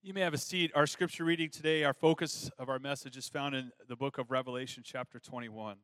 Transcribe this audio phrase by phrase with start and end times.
[0.00, 0.70] You may have a seat.
[0.76, 4.30] Our scripture reading today, our focus of our message is found in the book of
[4.30, 5.76] Revelation, chapter 21.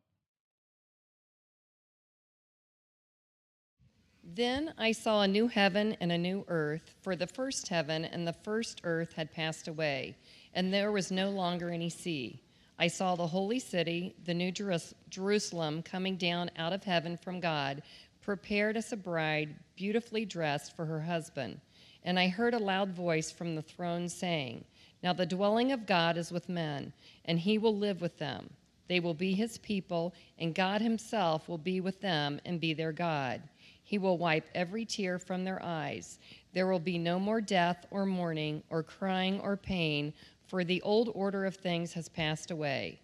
[4.23, 8.27] Then I saw a new heaven and a new earth, for the first heaven and
[8.27, 10.17] the first earth had passed away,
[10.55, 12.41] and there was no longer any sea.
[12.79, 17.41] I saw the holy city, the new Jerus- Jerusalem, coming down out of heaven from
[17.41, 17.83] God,
[18.21, 21.61] prepared as a bride, beautifully dressed for her husband.
[22.05, 24.65] And I heard a loud voice from the throne saying,
[25.03, 26.93] Now the dwelling of God is with men,
[27.25, 28.51] and he will live with them.
[28.89, 32.93] They will be his people, and God himself will be with them and be their
[32.93, 33.41] God.
[33.83, 36.19] He will wipe every tear from their eyes.
[36.53, 40.13] There will be no more death or mourning or crying or pain,
[40.47, 43.01] for the old order of things has passed away.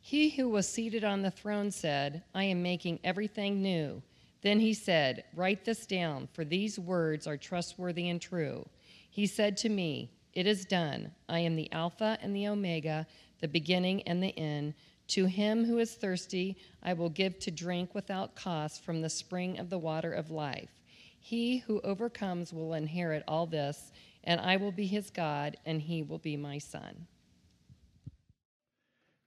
[0.00, 4.02] He who was seated on the throne said, I am making everything new.
[4.44, 8.68] Then he said, Write this down, for these words are trustworthy and true.
[9.10, 11.12] He said to me, It is done.
[11.30, 13.06] I am the Alpha and the Omega,
[13.40, 14.74] the beginning and the end.
[15.08, 19.58] To him who is thirsty, I will give to drink without cost from the spring
[19.58, 20.82] of the water of life.
[21.18, 23.92] He who overcomes will inherit all this,
[24.24, 27.06] and I will be his God, and he will be my son.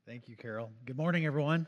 [0.06, 0.72] Thank you, Carol.
[0.86, 1.66] Good morning, everyone.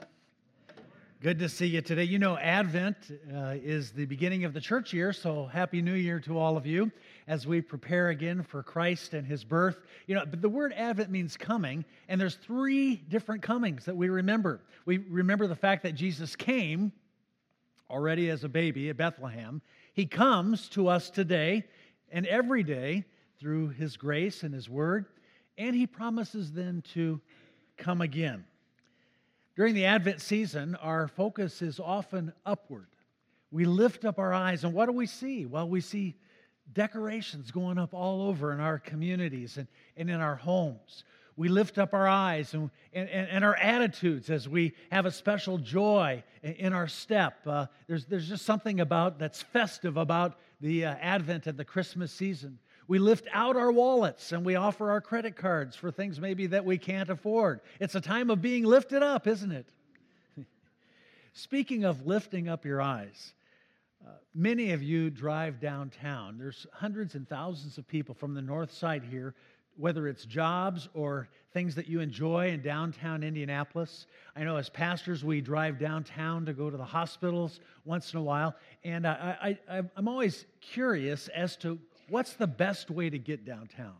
[1.21, 2.05] Good to see you today.
[2.05, 2.95] You know, Advent
[3.35, 6.65] uh, is the beginning of the church year, so Happy New Year to all of
[6.65, 6.93] you
[7.27, 9.79] as we prepare again for Christ and his birth.
[10.07, 14.07] You know, but the word Advent means coming, and there's three different comings that we
[14.07, 14.61] remember.
[14.85, 16.93] We remember the fact that Jesus came
[17.89, 19.61] already as a baby at Bethlehem.
[19.91, 21.65] He comes to us today
[22.13, 23.03] and every day
[23.41, 25.05] through his grace and his word,
[25.57, 27.19] and he promises then to
[27.75, 28.45] come again.
[29.55, 32.87] During the Advent season, our focus is often upward.
[33.51, 35.45] We lift up our eyes, and what do we see?
[35.45, 36.15] Well, we see
[36.71, 41.03] decorations going up all over in our communities and, and in our homes.
[41.35, 45.57] We lift up our eyes and, and, and our attitudes as we have a special
[45.57, 47.39] joy in our step.
[47.47, 52.11] Uh, there's, there's just something about that's festive about the uh, Advent and the Christmas
[52.11, 52.59] season.
[52.89, 56.65] We lift out our wallets and we offer our credit cards for things maybe that
[56.65, 57.61] we can't afford.
[57.79, 59.67] It's a time of being lifted up, isn't it?
[61.33, 63.35] Speaking of lifting up your eyes,
[64.03, 66.39] uh, many of you drive downtown.
[66.39, 69.35] There's hundreds and thousands of people from the north side here,
[69.77, 74.07] whether it's jobs or things that you enjoy in downtown Indianapolis.
[74.35, 78.23] I know as pastors, we drive downtown to go to the hospitals once in a
[78.23, 78.55] while.
[78.83, 79.59] And I,
[79.95, 81.77] I'm always curious as to
[82.09, 83.95] what's the best way to get downtown?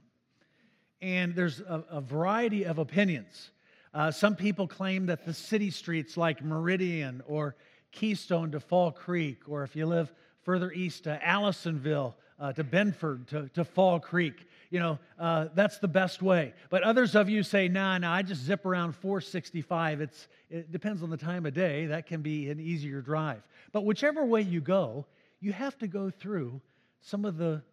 [1.01, 3.51] And there's a, a variety of opinions.
[3.93, 7.55] Uh, some people claim that the city streets like Meridian or
[7.91, 13.27] Keystone to Fall Creek, or if you live further east to Allisonville, uh, to Binford,
[13.29, 16.53] to, to Fall Creek, you know, uh, that's the best way.
[16.69, 20.01] But others of you say, nah, nah, I just zip around 465.
[20.01, 21.87] It's, it depends on the time of day.
[21.87, 23.41] That can be an easier drive.
[23.71, 25.05] But whichever way you go,
[25.41, 26.61] you have to go through
[27.01, 27.63] some of the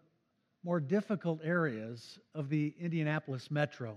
[0.66, 3.94] more difficult areas of the Indianapolis metro.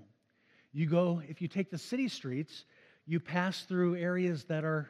[0.72, 2.66] You go, if you take the city streets,
[3.07, 4.88] you pass through areas that are,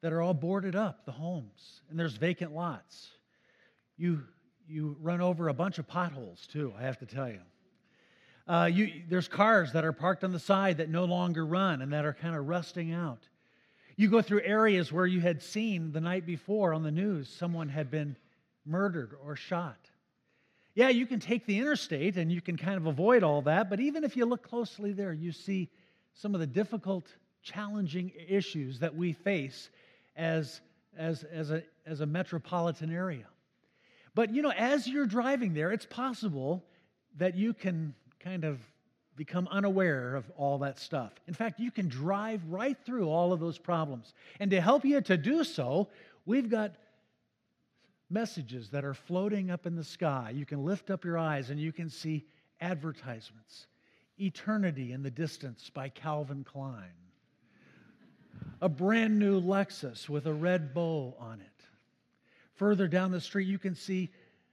[0.00, 3.10] that are all boarded up, the homes, and there's vacant lots.
[3.96, 4.24] You,
[4.66, 7.42] you run over a bunch of potholes, too, I have to tell you.
[8.48, 9.04] Uh, you.
[9.08, 12.12] There's cars that are parked on the side that no longer run and that are
[12.12, 13.22] kind of rusting out.
[13.94, 17.68] You go through areas where you had seen the night before on the news someone
[17.68, 18.16] had been
[18.66, 19.91] murdered or shot.
[20.74, 23.80] Yeah, you can take the interstate and you can kind of avoid all that, but
[23.80, 25.68] even if you look closely there, you see
[26.14, 27.08] some of the difficult,
[27.42, 29.70] challenging issues that we face
[30.16, 30.60] as,
[30.96, 33.26] as, as, a, as a metropolitan area.
[34.14, 36.64] But you know, as you're driving there, it's possible
[37.18, 38.60] that you can kind of
[39.16, 41.12] become unaware of all that stuff.
[41.28, 44.14] In fact, you can drive right through all of those problems.
[44.40, 45.88] And to help you to do so,
[46.24, 46.74] we've got
[48.12, 50.32] messages that are floating up in the sky.
[50.34, 52.26] You can lift up your eyes and you can see
[52.60, 53.66] advertisements.
[54.20, 56.92] Eternity in the Distance by Calvin Klein.
[58.60, 61.46] A brand new Lexus with a red bow on it.
[62.54, 64.10] Further down the street, you can see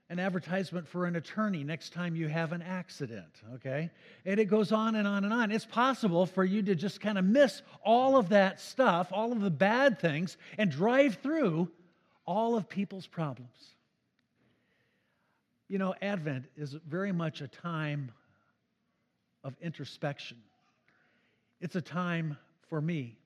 [0.08, 3.90] an advertisement for an attorney next time you have an accident, okay?
[4.26, 5.52] And it goes on and on and on.
[5.52, 9.40] It's possible for you to just kind of miss all of that stuff, all of
[9.40, 11.70] the bad things, and drive through
[12.26, 13.74] all of people's problems.
[15.68, 18.12] You know, Advent is very much a time
[19.44, 20.38] of introspection.
[21.60, 22.36] It's a time
[22.68, 23.16] for me.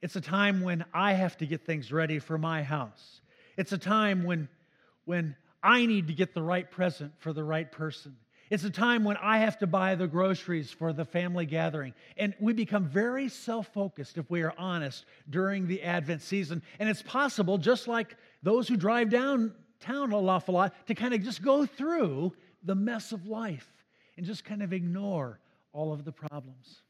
[0.00, 3.20] It's a time when I have to get things ready for my house.
[3.56, 4.48] It's a time when,
[5.04, 8.16] when I need to get the right present for the right person.
[8.52, 11.94] It's a time when I have to buy the groceries for the family gathering.
[12.18, 16.60] And we become very self focused, if we are honest, during the Advent season.
[16.78, 21.22] And it's possible, just like those who drive downtown a awful lot, to kind of
[21.22, 23.66] just go through the mess of life
[24.18, 25.40] and just kind of ignore
[25.72, 26.82] all of the problems.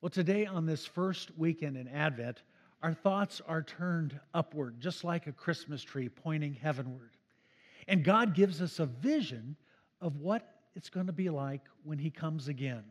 [0.00, 2.40] Well, today, on this first weekend in Advent,
[2.84, 7.10] our thoughts are turned upward, just like a Christmas tree pointing heavenward.
[7.88, 9.56] And God gives us a vision
[10.04, 10.46] of what
[10.76, 12.84] it's going to be like when he comes again.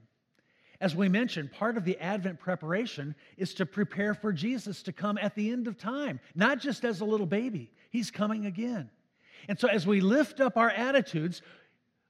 [0.81, 5.17] As we mentioned, part of the Advent preparation is to prepare for Jesus to come
[5.21, 7.71] at the end of time, not just as a little baby.
[7.91, 8.89] He's coming again.
[9.47, 11.41] And so, as we lift up our attitudes,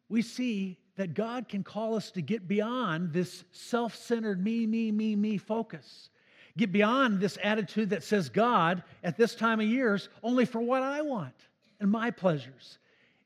[0.07, 4.91] we see that God can call us to get beyond this self centered me, me,
[4.91, 6.09] me, me focus.
[6.55, 10.83] Get beyond this attitude that says, God, at this time of years, only for what
[10.83, 11.35] I want
[11.79, 12.77] and my pleasures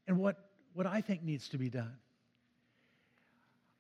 [0.08, 0.47] and what
[0.78, 1.96] what I think needs to be done.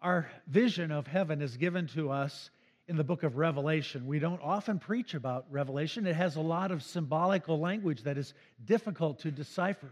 [0.01, 2.49] Our vision of heaven is given to us
[2.87, 4.07] in the book of Revelation.
[4.07, 8.33] We don't often preach about Revelation, it has a lot of symbolical language that is
[8.65, 9.91] difficult to decipher.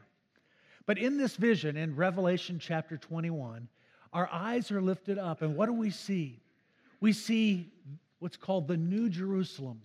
[0.87, 3.67] But in this vision, in Revelation chapter 21,
[4.11, 6.41] our eyes are lifted up, and what do we see?
[7.01, 7.71] We see
[8.17, 9.79] what's called the New Jerusalem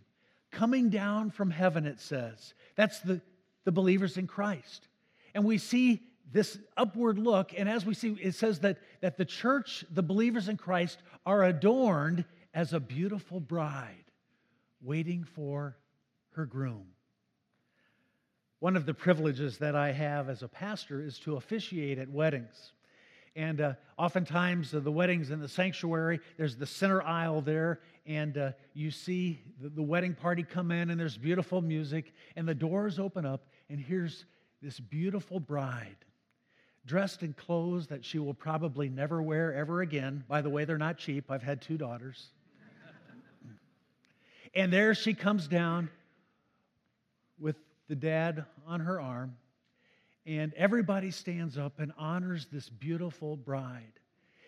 [0.51, 2.55] coming down from heaven, it says.
[2.77, 3.21] That's the,
[3.65, 4.89] the believers in Christ.
[5.35, 6.01] And we see
[6.32, 7.53] this upward look.
[7.56, 11.44] And as we see, it says that, that the church, the believers in Christ, are
[11.44, 12.25] adorned
[12.55, 14.05] as a beautiful bride
[14.82, 15.77] waiting for
[16.32, 16.87] her groom.
[18.61, 22.73] One of the privileges that I have as a pastor is to officiate at weddings.
[23.37, 28.37] And uh, oftentimes, uh, the weddings in the sanctuary, there's the center aisle there, and
[28.37, 32.55] uh, you see the, the wedding party come in, and there's beautiful music, and the
[32.55, 34.26] doors open up, and here's
[34.61, 35.97] this beautiful bride
[36.91, 40.25] dressed in clothes that she will probably never wear ever again.
[40.27, 41.31] By the way, they're not cheap.
[41.31, 42.31] I've had two daughters.
[44.57, 45.89] and there she comes down
[47.39, 47.55] with
[47.87, 49.37] the dad on her arm,
[50.27, 54.01] and everybody stands up and honors this beautiful bride.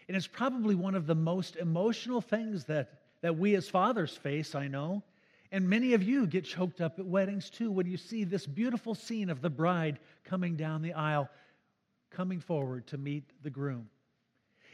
[0.09, 4.57] And it's probably one of the most emotional things that, that we as fathers face,
[4.57, 5.05] I know.
[5.53, 8.97] And many of you get choked up at weddings too when you see this beautiful
[8.97, 11.29] scene of the bride coming down the aisle
[12.13, 13.89] coming forward to meet the groom.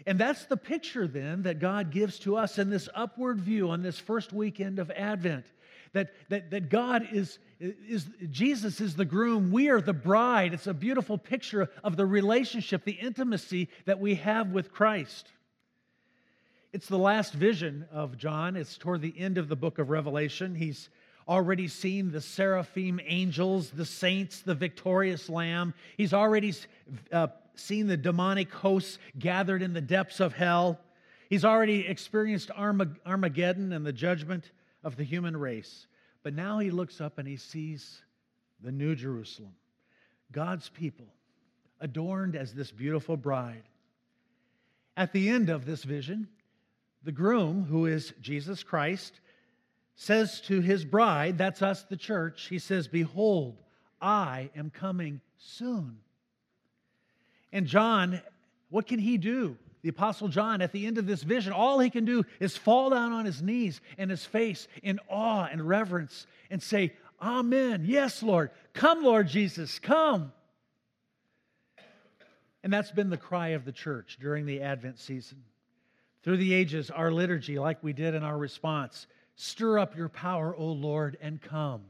[0.07, 3.83] And that's the picture then that God gives to us in this upward view on
[3.83, 5.47] this first weekend of Advent.
[5.93, 10.53] That, that, that God is, is, Jesus is the groom, we are the bride.
[10.53, 15.29] It's a beautiful picture of the relationship, the intimacy that we have with Christ.
[16.73, 18.55] It's the last vision of John.
[18.55, 20.55] It's toward the end of the book of Revelation.
[20.55, 20.91] He's
[21.29, 25.75] already seen the seraphim angels, the saints, the victorious lamb.
[25.97, 26.55] He's already
[27.13, 30.81] uh, seen the demonic hosts gathered in the depths of hell.
[31.29, 34.51] He's already experienced Armageddon and the judgment
[34.83, 35.87] of the human race.
[36.23, 38.03] But now he looks up and he sees
[38.63, 39.55] the New Jerusalem,
[40.33, 41.07] God's people,
[41.81, 43.63] adorned as this beautiful bride.
[44.97, 46.29] At the end of this vision,
[47.05, 49.21] the groom, who is Jesus Christ,
[50.01, 53.57] says to his bride, that's us, the church, he says, Behold,
[54.01, 55.99] I am coming soon.
[57.53, 58.23] And John,
[58.71, 59.59] what can he do?
[59.83, 62.91] The Apostle John, at the end of this vision, all he can do is fall
[62.91, 67.83] down on his knees and his face in awe and reverence and say, Amen.
[67.85, 68.51] Yes, Lord.
[68.75, 69.81] Come, Lord Jesus.
[69.81, 70.33] Come.
[72.63, 75.43] And that's been the cry of the church during the Advent season.
[76.23, 79.09] Through the ages, our liturgy, like we did in our response,
[79.41, 81.83] Stir up your power, O Lord, and come.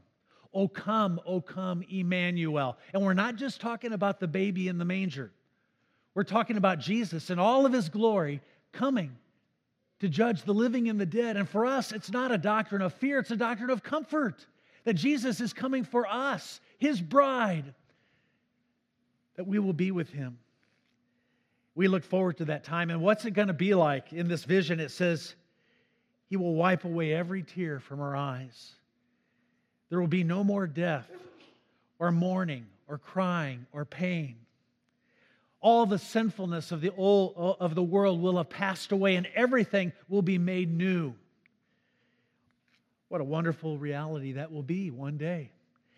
[0.53, 2.77] O come, O come, Emmanuel.
[2.93, 5.31] And we're not just talking about the baby in the manger.
[6.13, 8.41] We're talking about Jesus in all of his glory
[8.71, 9.17] coming
[9.99, 11.37] to judge the living and the dead.
[11.37, 14.45] And for us, it's not a doctrine of fear, it's a doctrine of comfort
[14.83, 17.73] that Jesus is coming for us, his bride,
[19.37, 20.37] that we will be with him.
[21.73, 22.91] We look forward to that time.
[22.91, 24.13] And what's it going to be like?
[24.13, 25.33] In this vision, it says,
[26.29, 28.73] he will wipe away every tear from our eyes.
[29.89, 31.09] There will be no more death,
[31.97, 34.35] or mourning, or crying, or pain.
[35.59, 39.91] All the sinfulness of the, old, of the world will have passed away, and everything
[40.07, 41.15] will be made new.
[43.09, 45.51] What a wonderful reality that will be one day.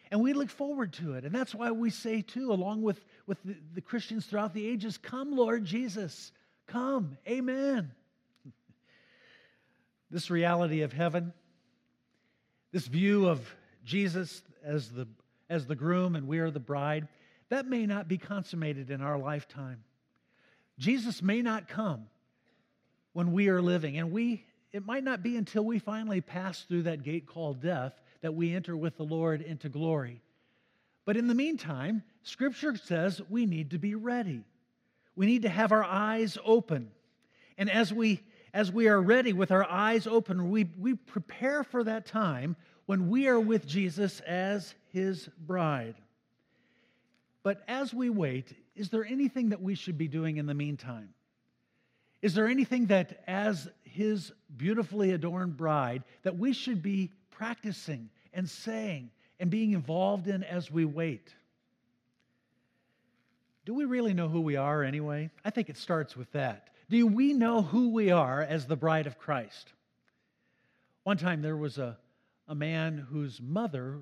[0.10, 1.26] And we look forward to it.
[1.26, 4.98] And that's why we say, too, along with, with the, the Christians throughout the ages,
[4.98, 6.32] Come, Lord Jesus,
[6.68, 7.18] come.
[7.28, 7.92] Amen
[10.12, 11.34] this reality of heaven,
[12.72, 13.40] this view of
[13.84, 15.08] Jesus as the,
[15.50, 17.08] as the groom and we are the bride,
[17.50, 19.84] that may not be consummated in our lifetime.
[20.78, 22.08] Jesus may not come
[23.14, 26.84] when we are living, and we it might not be until we finally pass through
[26.84, 30.22] that gate called death that we enter with the Lord into glory.
[31.04, 34.46] But in the meantime, Scripture says we need to be ready.
[35.16, 36.92] We need to have our eyes open.
[37.58, 38.22] And as we
[38.54, 42.56] as we are ready with our eyes open, we, we prepare for that time
[42.86, 45.96] when we are with Jesus as his bride.
[47.44, 51.14] But as we wait, is there anything that we should be doing in the meantime?
[52.22, 58.48] Is there anything that, as his beautifully adorned bride, that we should be practicing and
[58.48, 61.34] saying and being involved in as we wait?
[63.66, 65.30] Do we really know who we are anyway?
[65.46, 66.71] I think it starts with that.
[66.92, 69.72] Do we know who we are as the bride of Christ?
[71.04, 71.98] One time there was a,
[72.50, 74.02] a man whose mother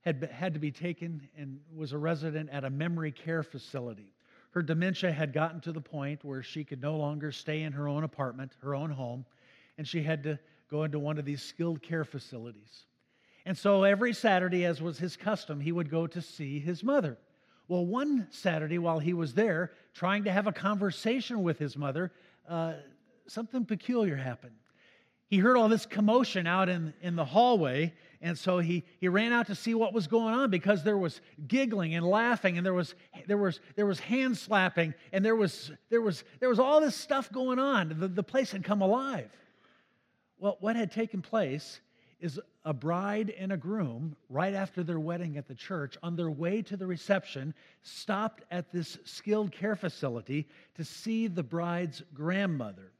[0.00, 4.14] had, had to be taken and was a resident at a memory care facility.
[4.52, 7.88] Her dementia had gotten to the point where she could no longer stay in her
[7.88, 9.26] own apartment, her own home,
[9.76, 10.38] and she had to
[10.70, 12.86] go into one of these skilled care facilities.
[13.44, 17.18] And so every Saturday, as was his custom, he would go to see his mother.
[17.68, 22.12] Well, one Saturday while he was there, trying to have a conversation with his mother,
[22.48, 22.74] uh,
[23.26, 24.54] something peculiar happened.
[25.28, 29.32] He heard all this commotion out in, in the hallway, and so he, he ran
[29.32, 32.74] out to see what was going on because there was giggling and laughing, and there
[32.74, 32.94] was,
[33.26, 36.94] there was, there was hand slapping, and there was, there, was, there was all this
[36.94, 37.96] stuff going on.
[37.98, 39.30] The, the place had come alive.
[40.38, 41.80] Well, what had taken place
[42.20, 46.30] is a bride and a groom, right after their wedding at the church, on their
[46.30, 52.92] way to the reception, stopped at this skilled care facility to see the bride's grandmother,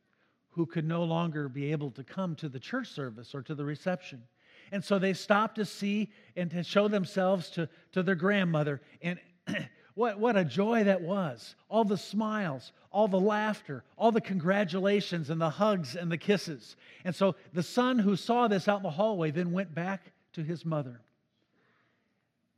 [0.50, 3.64] who could no longer be able to come to the church service or to the
[3.64, 4.22] reception.
[4.72, 8.80] And so they stopped to see and to show themselves to, to their grandmother.
[9.02, 9.18] And
[9.94, 11.54] What, what a joy that was.
[11.68, 16.76] All the smiles, all the laughter, all the congratulations and the hugs and the kisses.
[17.04, 20.42] And so the son who saw this out in the hallway then went back to
[20.42, 21.00] his mother.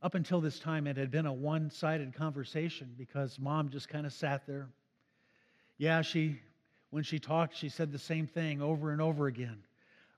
[0.01, 4.05] Up until this time, it had been a one sided conversation because mom just kind
[4.05, 4.67] of sat there.
[5.77, 6.39] Yeah, she,
[6.89, 9.57] when she talked, she said the same thing over and over again.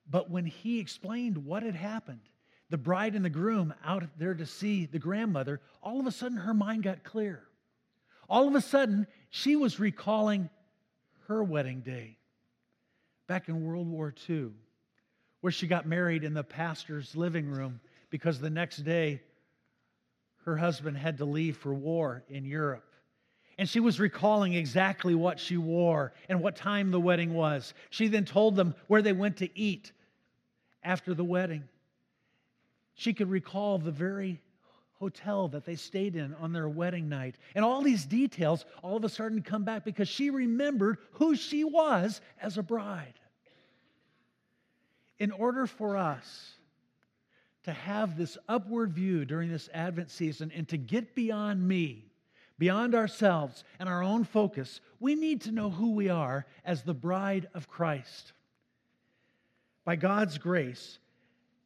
[0.09, 2.21] But when he explained what had happened,
[2.69, 6.37] the bride and the groom out there to see the grandmother, all of a sudden
[6.37, 7.43] her mind got clear.
[8.29, 10.49] All of a sudden, she was recalling
[11.27, 12.17] her wedding day
[13.27, 14.49] back in World War II,
[15.41, 19.21] where she got married in the pastor's living room because the next day
[20.45, 22.85] her husband had to leave for war in Europe.
[23.57, 27.73] And she was recalling exactly what she wore and what time the wedding was.
[27.89, 29.91] She then told them where they went to eat
[30.81, 31.63] after the wedding.
[32.99, 34.41] She could recall the very
[34.95, 37.37] hotel that they stayed in on their wedding night.
[37.55, 41.63] And all these details all of a sudden come back because she remembered who she
[41.63, 43.13] was as a bride.
[45.17, 46.51] In order for us
[47.63, 52.11] to have this upward view during this Advent season and to get beyond me,
[52.57, 56.93] beyond ourselves and our own focus, we need to know who we are as the
[56.93, 58.33] bride of Christ.
[59.85, 60.99] By God's grace,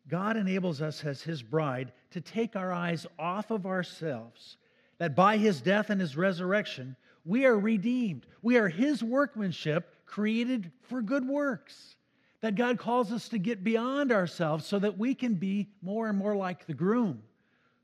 [0.07, 4.57] God enables us as His bride to take our eyes off of ourselves,
[4.97, 6.95] that by His death and His resurrection,
[7.25, 8.25] we are redeemed.
[8.41, 11.95] We are His workmanship created for good works.
[12.41, 16.17] That God calls us to get beyond ourselves so that we can be more and
[16.17, 17.23] more like the groom,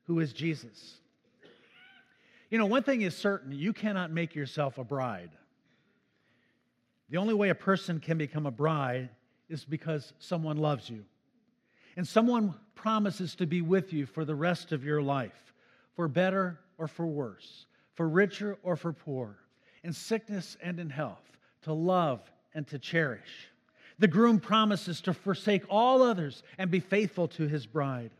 [0.04, 0.96] who is Jesus.
[2.50, 5.30] You know, one thing is certain you cannot make yourself a bride.
[7.10, 9.10] The only way a person can become a bride
[9.48, 11.06] is because someone loves you
[12.00, 15.53] and someone promises to be with you for the rest of your life,
[15.98, 19.36] for better or for worse, for richer or for poor,
[19.84, 22.22] in sickness and in health, to love
[22.53, 23.50] and to cherish.
[23.98, 28.12] The groom promises to forsake all others and be faithful to his bride.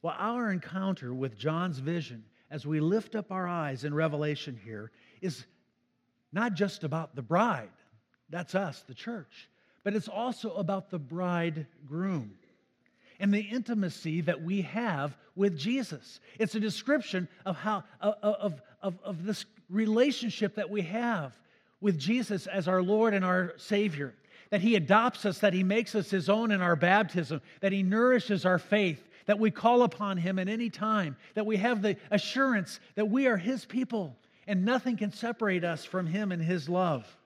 [0.00, 4.90] Well, our encounter with John's vision as we lift up our eyes in Revelation here
[5.20, 5.44] is
[6.32, 7.68] not just about the bride,
[8.30, 9.50] that's us, the church
[9.84, 12.32] but it's also about the bridegroom
[13.20, 16.20] and the intimacy that we have with Jesus.
[16.38, 21.36] It's a description of how of, of, of this relationship that we have
[21.80, 24.14] with Jesus as our Lord and our Savior.
[24.50, 27.82] That He adopts us, that He makes us His own in our baptism, that He
[27.82, 31.96] nourishes our faith, that we call upon Him at any time, that we have the
[32.10, 34.16] assurance that we are His people
[34.48, 37.17] and nothing can separate us from Him and His love.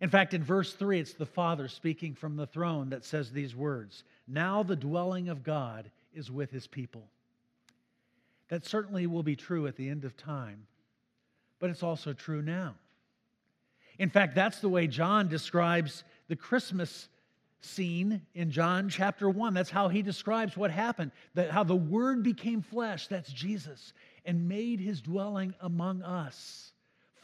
[0.00, 3.54] In fact, in verse 3, it's the Father speaking from the throne that says these
[3.54, 7.08] words Now the dwelling of God is with his people.
[8.48, 10.66] That certainly will be true at the end of time.
[11.60, 12.74] but it's also true now.
[13.98, 17.08] In fact, that's the way John describes the Christmas
[17.62, 19.54] scene in John chapter 1.
[19.54, 23.94] That's how he describes what happened, that how the word became flesh, that's Jesus,
[24.26, 26.72] and made his dwelling among us,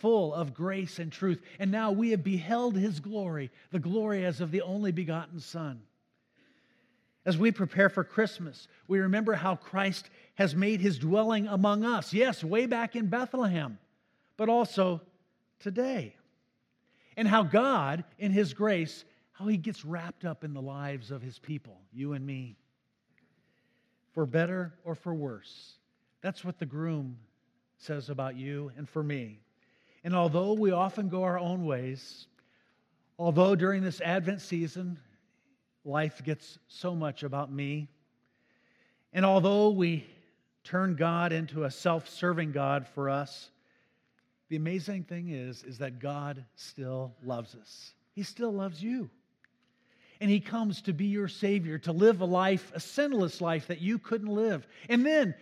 [0.00, 1.40] full of grace and truth.
[1.58, 5.80] And now we have beheld his glory, the glory as of the only begotten Son.
[7.26, 12.14] As we prepare for Christmas, we remember how Christ has made his dwelling among us.
[12.14, 13.78] Yes, way back in Bethlehem,
[14.36, 15.02] but also
[15.60, 16.16] today.
[17.16, 21.20] And how God, in his grace, how he gets wrapped up in the lives of
[21.20, 22.56] his people, you and me.
[24.12, 25.74] For better or for worse.
[26.22, 27.18] That's what the groom
[27.76, 29.40] says about you and for me.
[30.02, 32.26] And although we often go our own ways,
[33.18, 34.98] although during this Advent season
[35.84, 37.88] life gets so much about me.
[39.12, 40.06] And although we
[40.64, 43.50] turn God into a self serving God for us,
[44.48, 47.92] the amazing thing is, is that God still loves us.
[48.14, 49.10] He still loves you.
[50.20, 53.80] And He comes to be your Savior, to live a life, a sinless life that
[53.80, 54.66] you couldn't live.
[54.88, 55.34] And then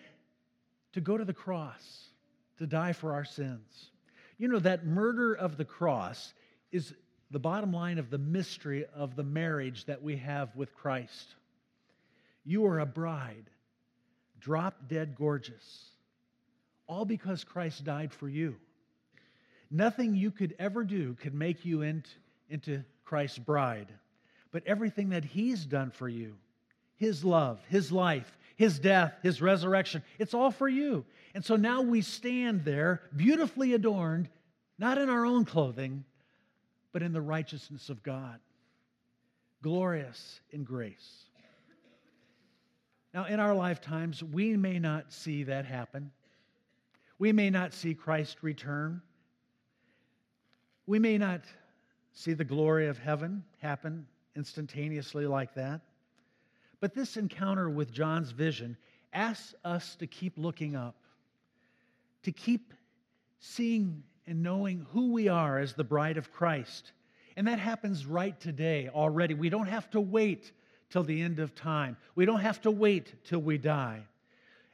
[0.93, 2.05] to go to the cross,
[2.59, 3.91] to die for our sins.
[4.39, 6.33] You know, that murder of the cross
[6.71, 6.95] is
[7.31, 11.35] the bottom line of the mystery of the marriage that we have with Christ.
[12.45, 13.51] You are a bride,
[14.41, 15.91] drop dead gorgeous,
[16.87, 18.57] all because Christ died for you.
[19.71, 22.11] Nothing you could ever do could make you into,
[22.49, 23.89] into Christ's bride,
[24.51, 26.37] but everything that He's done for you,
[26.97, 31.07] His love, His life, His death, His resurrection, it's all for you.
[31.33, 34.29] And so now we stand there, beautifully adorned,
[34.81, 36.05] not in our own clothing,
[36.93, 38.41] but in the righteousness of God,
[39.63, 41.27] glorious in grace.
[43.15, 46.11] Now, in our lifetimes, we may not see that happen.
[47.21, 49.03] We may not see Christ return.
[50.87, 51.43] We may not
[52.13, 55.81] see the glory of heaven happen instantaneously like that.
[56.81, 58.77] But this encounter with John's vision
[59.13, 60.97] asks us to keep looking up,
[62.23, 62.73] to keep
[63.41, 66.93] seeing and knowing who we are as the bride of Christ.
[67.37, 69.35] And that happens right today already.
[69.35, 70.53] We don't have to wait
[70.91, 74.03] till the end of time, we don't have to wait till we die.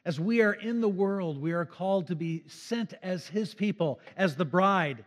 [0.05, 3.99] As we are in the world, we are called to be sent as His people,
[4.15, 5.03] as the bride,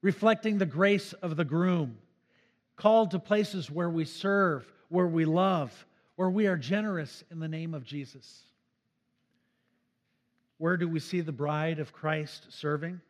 [0.00, 1.98] reflecting the grace of the groom,
[2.74, 5.86] called to places where we serve, where we love,
[6.20, 8.42] where we are generous in the name of Jesus.
[10.58, 13.00] Where do we see the bride of Christ serving?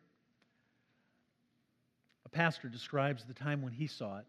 [2.25, 4.25] A pastor describes the time when he saw it.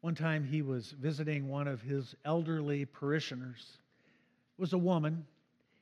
[0.00, 3.62] One time he was visiting one of his elderly parishioners.
[4.56, 5.26] It was a woman,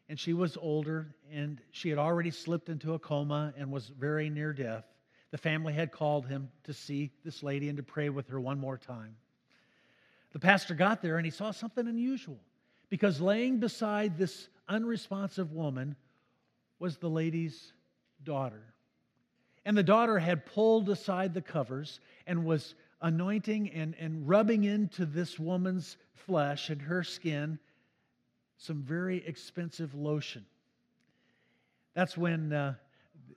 [0.08, 4.28] and she was older, and she had already slipped into a coma and was very
[4.28, 4.84] near death.
[5.30, 8.58] The family had called him to see this lady and to pray with her one
[8.58, 9.14] more time.
[10.32, 12.38] The pastor got there and he saw something unusual
[12.88, 15.96] because laying beside this unresponsive woman
[16.78, 17.72] was the lady's
[18.24, 18.62] daughter.
[19.64, 25.04] And the daughter had pulled aside the covers and was anointing and, and rubbing into
[25.06, 27.58] this woman's flesh and her skin
[28.56, 30.44] some very expensive lotion.
[31.94, 32.74] That's when uh,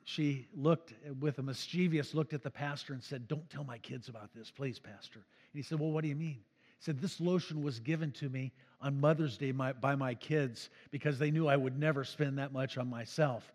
[0.04, 4.10] she looked with a mischievous looked at the pastor and said, Don't tell my kids
[4.10, 5.20] about this, please, Pastor.
[5.20, 6.40] And he said, Well, what do you mean?
[6.84, 11.18] Said, This lotion was given to me on Mother's Day by, by my kids because
[11.18, 13.54] they knew I would never spend that much on myself.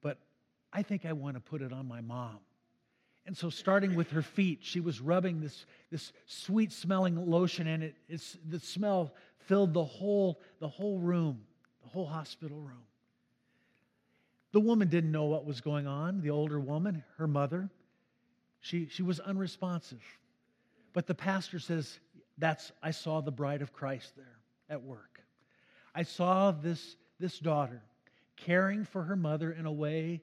[0.00, 0.16] But
[0.72, 2.38] I think I want to put it on my mom.
[3.26, 7.82] And so, starting with her feet, she was rubbing this, this sweet smelling lotion, and
[7.82, 9.12] it, it's, the smell
[9.46, 11.42] filled the whole, the whole room,
[11.82, 12.84] the whole hospital room.
[14.52, 17.68] The woman didn't know what was going on, the older woman, her mother.
[18.60, 20.02] She, she was unresponsive.
[20.94, 21.98] But the pastor says,
[22.38, 25.20] That's, I saw the bride of Christ there at work.
[25.94, 27.82] I saw this, this daughter
[28.36, 30.22] caring for her mother in a way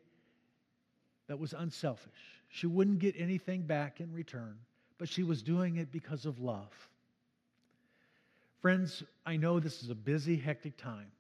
[1.28, 2.12] that was unselfish.
[2.50, 4.58] She wouldn't get anything back in return,
[4.98, 6.90] but she was doing it because of love.
[8.62, 11.12] Friends, I know this is a busy, hectic time.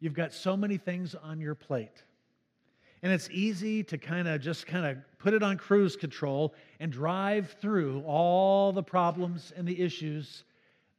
[0.00, 2.02] You've got so many things on your plate.
[3.06, 6.90] And it's easy to kind of just kind of put it on cruise control and
[6.90, 10.42] drive through all the problems and the issues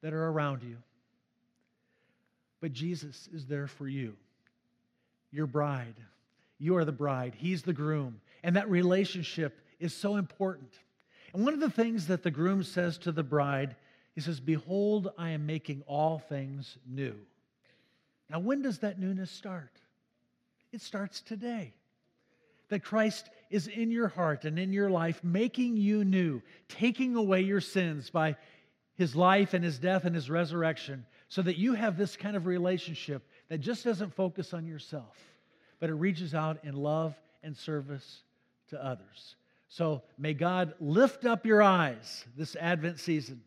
[0.01, 0.77] that are around you.
[2.61, 4.15] But Jesus is there for you,
[5.33, 5.95] your bride.
[6.59, 8.21] You are the bride, He's the groom.
[8.41, 10.79] And that relationship is so important.
[11.33, 13.75] And one of the things that the groom says to the bride,
[14.15, 17.17] he says, Behold, I am making all things new.
[18.29, 19.81] Now, when does that newness start?
[20.71, 21.73] It starts today.
[22.69, 27.41] That Christ is in your heart and in your life, making you new, taking away
[27.41, 28.35] your sins by
[28.95, 32.45] his life and his death and his resurrection, so that you have this kind of
[32.45, 35.17] relationship that just doesn't focus on yourself,
[35.79, 38.23] but it reaches out in love and service
[38.69, 39.35] to others.
[39.69, 43.41] So may God lift up your eyes this Advent season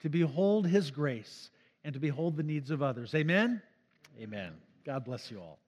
[0.00, 1.50] to behold his grace
[1.84, 3.14] and to behold the needs of others.
[3.14, 3.62] Amen?
[4.20, 4.52] Amen.
[4.84, 5.58] God bless you all.